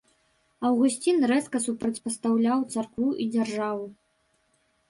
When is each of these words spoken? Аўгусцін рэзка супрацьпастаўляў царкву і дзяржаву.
Аўгусцін 0.69 1.17
рэзка 1.33 1.57
супрацьпастаўляў 1.67 2.65
царкву 2.77 3.09
і 3.25 3.29
дзяржаву. 3.37 3.85